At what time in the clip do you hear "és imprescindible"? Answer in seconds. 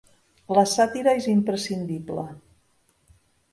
1.19-2.25